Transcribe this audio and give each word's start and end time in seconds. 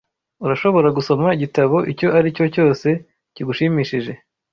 Urashobora 0.45 0.87
gusoma 0.97 1.27
igitabo 1.37 1.77
icyo 1.91 2.07
ari 2.17 2.29
cyo 2.35 2.45
cyose 2.55 2.87
kigushimishije. 3.33 4.11